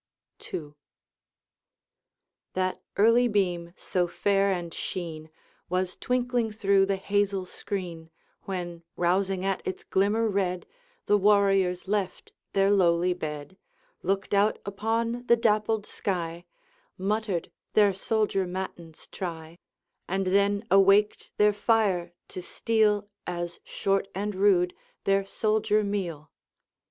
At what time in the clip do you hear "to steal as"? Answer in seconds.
22.29-23.59